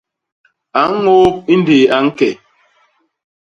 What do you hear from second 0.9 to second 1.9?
ñôôp i ndéé